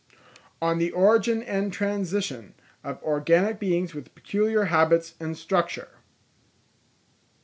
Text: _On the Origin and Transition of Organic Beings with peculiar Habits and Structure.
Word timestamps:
_On 0.63 0.79
the 0.79 0.89
Origin 0.89 1.43
and 1.43 1.71
Transition 1.71 2.55
of 2.83 2.99
Organic 3.03 3.59
Beings 3.59 3.93
with 3.93 4.15
peculiar 4.15 4.63
Habits 4.63 5.13
and 5.19 5.37
Structure. 5.37 5.89